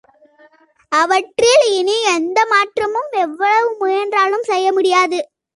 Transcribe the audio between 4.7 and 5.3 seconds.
முடியாது.